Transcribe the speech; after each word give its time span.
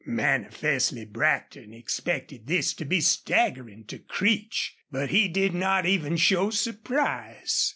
Manifestly 0.03 1.05
Brackton 1.05 1.75
expected 1.75 2.47
this 2.47 2.73
to 2.73 2.85
be 2.85 3.01
staggering 3.01 3.83
to 3.83 3.99
Creech. 3.99 4.75
But 4.89 5.11
he 5.11 5.27
did 5.27 5.53
not 5.53 5.85
even 5.85 6.17
show 6.17 6.49
surprise. 6.49 7.69